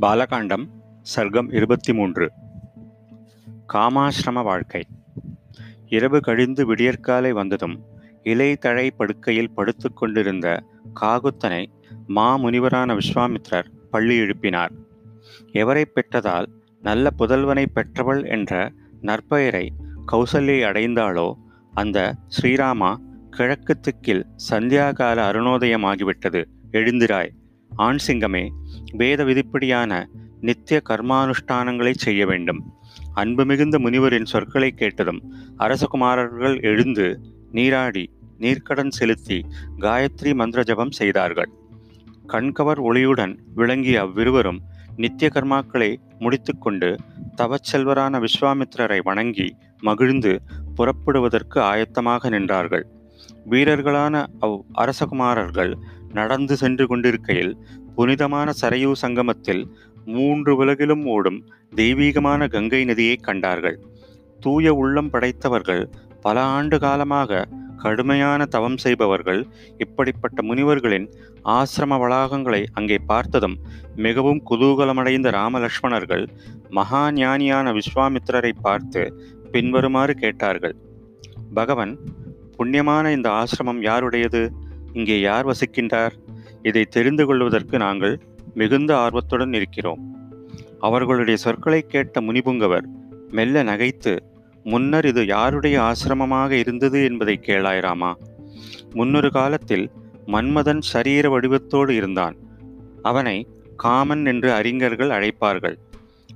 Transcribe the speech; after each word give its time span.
பாலகாண்டம் 0.00 0.66
சர்க்கம் 1.16 1.54
இருபத்தி 1.54 1.94
மூன்று 1.94 2.32
காமாசிரம 3.72 4.42
வாழ்க்கை. 4.42 4.86
இரவு 5.86 6.20
கழிந்து 6.20 6.66
விடியற்காலை 6.66 7.32
வந்ததும் 7.32 7.84
இலை 8.22 8.56
தழை 8.56 8.90
படுக்கையில் 8.90 9.50
படுத்து 9.50 9.92
கொண்டிருந்த 9.92 10.64
காகுத்தனை 11.00 11.66
மாமுனிவரான 12.08 12.98
விஸ்வாமித்ரர் 12.98 13.64
பள்ளி 13.90 14.18
எழுப்பினார். 14.18 14.70
எவரை 15.52 15.84
பெற்றதால் 15.84 16.46
நல்ல 16.82 17.10
புதல்வனை 17.18 17.66
பெற்றவள் 17.74 18.24
என்ற 18.24 18.72
நற்பெயரை 19.02 19.68
கௌசல்யை 20.12 20.62
அடைந்தாளோ 20.62 21.32
அந்த 21.74 22.16
ஸ்ரீராமா 22.40 22.96
கிழக்கு 23.30 23.80
திக்கில் 23.80 24.26
சந்தியாகால 24.50 25.18
அருணோதயமாகிவிட்டது. 25.30 26.44
எழுந்திராய். 26.72 27.30
ஆண் 27.76 27.98
சிங்கமே 28.06 28.48
வேத 28.92 29.24
விதிப்படியான 29.24 30.08
நித்திய 30.40 30.82
கர்மானுஷ்டானங்களை 30.88 31.92
செய்ய 31.96 32.26
வேண்டும். 32.26 32.60
அன்பு 33.12 33.44
மிகுந்த 33.44 33.78
முனிவரின் 33.78 34.24
சொற்களை 34.24 34.70
கேட்டதும் 34.70 35.20
அரசகுமாரர்கள் 35.58 36.62
எழுந்து 36.62 37.20
நீராடி 37.52 38.04
நீர்க்கடன் 38.38 38.88
செலுத்தி 38.88 39.46
காயத்ரி 39.78 40.34
மந்திர 40.34 40.62
ஜபம் 40.62 40.90
செய்தார்கள். 40.90 41.50
கண்கவர் 42.28 42.80
ஒளியுடன் 42.88 43.38
விளங்கிய 43.54 44.00
அவ்விருவரும் 44.00 44.60
நித்திய 44.96 45.30
கர்மாக்களை 45.34 45.96
முடித்துக்கொண்டு 46.18 46.96
தவச்செல்வரான 47.36 48.24
விஸ்வாமித்திரரை 48.24 48.98
வணங்கி 49.02 49.56
மகிழ்ந்து 49.80 50.42
புறப்படுவதற்கு 50.74 51.60
ஆயத்தமாக 51.60 52.30
நின்றார்கள். 52.30 52.84
வீரர்களான 53.50 54.26
அவ் 54.40 54.58
அரசகுமாரர்கள் 54.74 55.72
நடந்து 56.18 56.54
சென்று 56.62 56.84
கொண்டிருக்கையில் 56.90 57.52
புனிதமான 57.96 58.48
சரையூ 58.62 58.90
சங்கமத்தில் 59.02 59.62
மூன்று 60.14 60.52
உலகிலும் 60.62 61.04
ஓடும் 61.14 61.38
தெய்வீகமான 61.74 62.40
கங்கை 62.54 62.82
நதியை 62.90 63.16
கண்டார்கள். 63.28 63.78
தூய 64.40 64.74
உள்ளம் 64.80 65.12
படைத்தவர்கள் 65.14 65.84
பல 66.24 66.36
ஆண்டு 66.56 66.76
காலமாக 66.84 67.46
கடுமையான 67.82 68.40
தவம் 68.54 68.76
செய்பவர்கள் 68.84 69.40
இப்படிப்பட்ட 69.84 70.38
முனிவர்களின் 70.48 71.06
ஆசிரம 71.56 71.96
வளாகங்களை 72.02 72.60
அங்கே 72.78 72.98
பார்த்ததும் 73.10 73.56
மிகவும் 74.06 74.40
குதூகலமடைந்த 74.50 75.30
ராமலக்ஷ்மணர்கள் 75.38 76.24
மகா 76.78 77.02
ஞானியான 77.18 77.74
விஸ்வாமித்திரரை 77.78 78.52
பார்த்து 78.66 79.02
பின்வருமாறு 79.52 80.14
கேட்டார்கள். 80.22 80.76
பகவன் 81.58 81.92
புண்ணியமான 82.56 83.04
இந்த 83.16 83.28
ஆசிரமம் 83.40 83.82
யாருடையது? 83.88 84.42
இங்கே 84.96 85.20
யார் 85.20 85.46
வசிக்கின்றார்? 85.46 86.14
இதை 86.62 86.84
தெரிந்து 86.84 87.26
கொள்வதற்கு 87.26 87.78
நாங்கள் 87.78 88.14
மிகுந்த 88.54 88.90
ஆர்வத்துடன் 88.96 89.52
இருக்கிறோம். 89.52 90.02
அவர்களுடைய 90.78 91.36
சொற்களை 91.36 91.80
கேட்ட 91.82 92.20
முனிபுங்கவர் 92.20 92.86
மெல்ல 93.30 93.62
நகைத்து 93.62 94.12
முன்னர் 94.64 95.06
இது 95.06 95.22
யாருடைய 95.26 95.76
ஆசிரமமாக 95.80 96.50
இருந்தது 96.50 96.98
என்பதை 97.04 97.40
கேளாயிராமா? 97.46 98.10
முன்னொரு 98.94 99.30
காலத்தில் 99.30 99.86
மன்மதன் 100.26 100.82
சரீர 100.92 101.28
வடிவத்தோடு 101.28 101.92
இருந்தான். 101.94 102.36
அவனை 103.02 103.36
காமன் 103.76 104.24
என்று 104.26 104.48
அறிஞர்கள் 104.52 105.14
அழைப்பார்கள். 105.16 105.76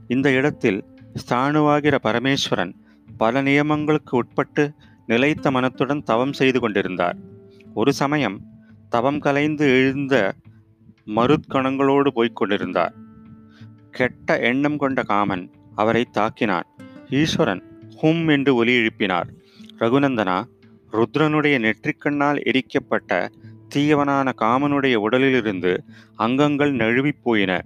இந்த 0.09 0.29
இடத்தில் 0.31 0.81
ஸ்தானுவாகிற 1.23 1.95
பரமேஸ்வரன் 2.03 2.73
பல 3.19 3.43
நியமங்களுக்கு 3.43 4.13
உட்பட்டு 4.13 4.65
நிலைத்த 5.07 5.51
மனத்துடன் 5.51 6.03
தவம் 6.03 6.33
செய்து 6.33 6.59
கொண்டிருந்தார். 6.61 7.19
ஒரு 7.75 7.93
சமயம் 7.93 8.37
தவம் 8.91 9.19
கலைந்து 9.19 9.67
எழுந்த 9.67 10.35
மருத்கணங்களோடு 11.07 12.09
போய்க் 12.09 12.37
கொண்டிருந்தார் 12.37 12.95
கெட்ட 13.91 14.39
எண்ணம் 14.39 14.77
கொண்ட 14.77 15.03
காமன் 15.03 15.51
அவரை 15.75 16.09
தாக்கினான். 16.13 16.63
ஈஸ்வரன் 17.11 17.63
ஹும் 18.03 18.29
என்று 18.29 18.55
ஒலி 18.55 18.73
எழுப்பினார். 18.73 19.29
ரகுநந்தனா 19.79 20.45
ருத்ரனுடைய 20.93 21.57
நெற்றிக்கண்ணால் 21.59 22.39
எரிக்கப்பட்ட 22.45 23.29
தீயவனான 23.75 24.33
காமனுடைய 24.39 24.95
உடலிலிருந்து 24.95 25.85
அங்கங்கள் 26.17 26.73
நழுவிப் 26.75 27.23
போயின. 27.23 27.61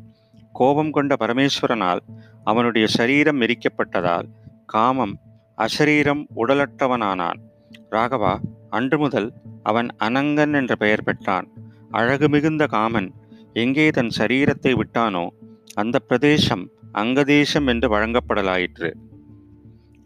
கோபம் 0.53 0.91
கொண்ட 0.91 1.17
பரமேஸ்வரனால் 1.21 2.01
அவனுடைய 2.45 2.87
சரீரம் 2.87 3.41
எரிக்கப்பட்டதால் 3.41 4.29
காமம் 4.67 5.19
அசரீரம் 5.57 6.27
உடலற்றவனானான். 6.37 7.41
ராகவா 7.91 8.39
அன்று 8.77 8.97
முதல் 8.99 9.29
அவன் 9.63 9.89
அனங்கன் 10.05 10.55
என்ற 10.61 10.73
பெயர் 10.83 11.03
பெற்றான். 11.03 11.47
அழகு 11.91 12.27
மிகுந்த 12.29 12.65
காமன் 12.67 13.09
எங்கே 13.55 13.87
தன் 13.91 14.13
சரீரத்தை 14.19 14.73
விட்டானோ 14.73 15.25
அந்த 15.75 15.97
பிரதேசம் 15.99 16.65
அங்கதேசம் 16.93 17.67
என்று 17.67 17.87
வழங்கப்படலாயிற்று. 17.95 18.91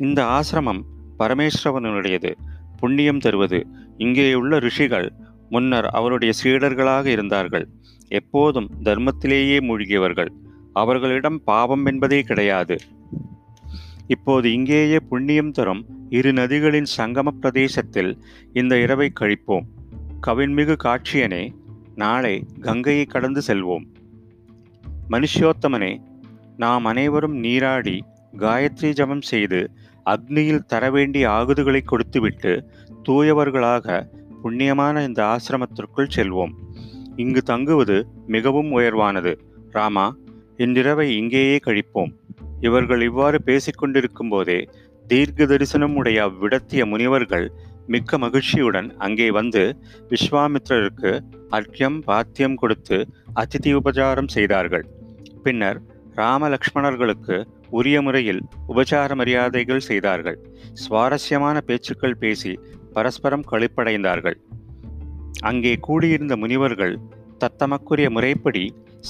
இந்த 0.00 0.20
ஆசிரமம் 0.36 0.82
பரமேஸ்வரவனுடையது 1.18 2.32
புண்ணியம் 2.80 3.22
தருவது. 3.24 3.58
இங்கேயுள்ள 3.98 4.58
ரிஷிகள் 4.66 5.08
முன்னர் 5.48 5.88
அவருடைய 5.98 6.32
சீடர்களாக 6.42 7.06
இருந்தார்கள். 7.06 7.66
எப்போதும் 8.10 8.68
தர்மத்திலேயே 8.84 9.58
மூழ்கியவர்கள். 9.68 10.30
அவர்களிடம் 10.72 11.38
பாவம் 11.44 11.86
என்பதே 11.86 12.20
கிடையாது. 12.22 12.76
இப்போது 14.08 14.52
இங்கேயே 14.52 14.98
புண்ணியம் 15.00 15.50
தரும் 15.50 15.84
இரு 16.08 16.32
நதிகளின் 16.32 16.86
சங்கம 16.96 17.28
பிரதேசத்தில் 17.40 18.18
இந்த 18.52 18.78
இரவை 18.78 19.12
கழிப்போம். 19.20 19.66
கவின்மிகு 20.26 20.76
காட்சியனே 20.84 21.42
நாளை 21.94 22.46
கங்கையை 22.60 23.04
கடந்து 23.04 23.42
செல்வோம். 23.46 23.84
மனுஷ்யோத்தமனே 25.10 25.98
நாம் 26.56 26.84
அனைவரும் 26.84 27.36
நீராடி 27.36 28.04
காயத்ரி 28.38 28.90
ஜபம் 28.90 29.20
செய்து 29.20 29.70
அக்னியில் 30.06 30.66
தர 30.66 30.90
வேண்டிய 30.90 31.28
ஆகுதுகளை 31.28 31.80
கொடுத்துவிட்டு 31.84 32.64
தூயவர்களாக 33.08 34.06
புண்ணியமான 34.44 35.06
இந்த 35.06 35.20
ஆசிரமத்திற்குள் 35.24 36.14
செல்வோம். 36.16 36.52
இங்கு 37.16 37.42
தங்குவது 37.42 38.06
மிகவும் 38.26 38.70
உயர்வானது. 38.70 39.38
ராமா 39.70 40.16
இன்றிரவை 40.56 41.16
இங்கேயே 41.16 41.58
கழிப்போம். 41.66 42.12
இவர்கள் 42.60 43.02
இவ்வாறு 43.08 43.38
பேசிக்கொண்டிருக்கும் 43.48 44.30
போதே 44.30 44.58
தீர்க்க 45.06 45.46
தரிசனம் 45.46 45.96
உடைய 45.96 46.18
அவ்விடத்திய 46.28 46.82
முனிவர்கள் 46.92 47.46
மிக்க 47.92 48.18
மகிழ்ச்சியுடன் 48.18 48.88
அங்கே 48.98 49.28
வந்து 49.38 49.62
விஸ்வாமித்திரருக்கு 50.10 51.12
அர்க்கியம் 51.50 51.98
பாத்தியம் 52.08 52.56
கொடுத்து 52.62 52.96
அதிதி 53.42 53.70
உபச்சாரம் 53.78 54.30
செய்தார்கள். 54.36 54.84
பின்னர் 55.42 55.78
ராமலக்ஷ்மணர்களுக்கு 56.16 57.36
உரிய 57.78 57.96
முறையில் 58.02 58.42
உபச்சார 58.68 59.14
மரியாதைகள் 59.20 59.86
செய்தார்கள். 59.88 60.38
சுவாரஸ்யமான 60.82 61.56
பேச்சுக்கள் 61.60 62.20
பேசி 62.22 62.52
பரஸ்பரம் 62.92 63.46
களிப்படைந்தார்கள் 63.50 64.38
அங்கே 65.50 65.74
கூடியிருந்த 65.86 66.34
முனிவர்கள் 66.36 66.94
தத்தமக்குரிய 67.42 68.08
முறைப்படி 68.10 68.64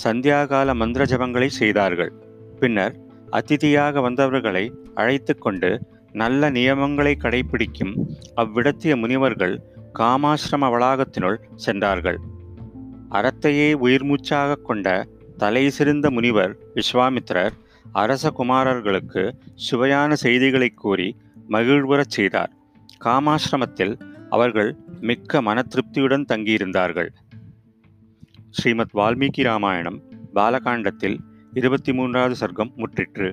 சந்தியாகால 0.04 0.74
மந்திர 0.74 1.02
ஜபங்களை 1.04 1.50
செய்தார்கள். 1.60 2.12
பின்னர் 2.60 2.96
அதிதியாக 3.30 4.00
வந்தவர்களை 4.00 4.72
அழைத்து 4.94 5.38
கொண்டு 5.38 5.86
நல்ல 6.12 6.50
நியமங்களை 6.50 7.14
கடைபிடிக்கும் 7.18 7.94
அவ்விடத்திய 8.34 8.96
முனிவர்கள் 8.96 9.60
காமாசிரம 9.98 10.68
வளாகத்தினுள் 10.68 11.36
சென்றார்கள். 11.54 12.18
அறத்தையே 13.10 13.74
உயிர்மூச்சாக 13.82 14.62
கொண்ட 14.62 15.08
தலை 15.36 15.70
சிறந்த 15.70 16.10
முனிவர் 16.10 16.56
விஸ்வாமித்திரர் 16.74 17.50
அரச 17.92 18.32
குமாரர்களுக்கு 18.38 19.32
சுவையான 19.54 20.14
செய்திகளை 20.14 20.68
கூறி 20.68 21.16
மகிழ்வுறச் 21.48 22.10
செய்தார். 22.10 22.52
காமாசிரமத்தில் 23.04 24.00
அவர்கள் 24.30 24.76
மிக்க 25.00 25.42
மன 25.42 25.62
திருப்தியுடன் 25.62 26.24
தங்கியிருந்தார்கள். 26.28 27.08
ஸ்ரீமத் 28.50 28.94
வால்மீகி 28.94 29.42
ராமாயணம் 29.42 30.02
பாலகாண்டத்தில் 30.34 31.18
இருபத்தி 31.58 31.92
மூன்றாவது 31.92 32.34
சர்க்கம் 32.40 32.72
முற்றிற்று. 32.76 33.28